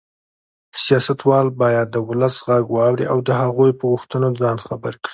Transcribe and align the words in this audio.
سیاستوال 0.83 1.47
باید 1.61 1.87
د 1.91 1.97
ولس 2.09 2.35
غږ 2.47 2.63
واوري 2.71 3.05
او 3.11 3.17
د 3.27 3.29
هغوی 3.41 3.71
په 3.79 3.83
غوښتنو 3.91 4.27
ځان 4.41 4.57
خبر 4.67 4.93
کړي. 5.03 5.09